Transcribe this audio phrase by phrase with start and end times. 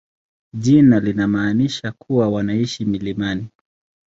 [0.53, 3.47] Jina linamaanisha kuwa wanaishi milimani.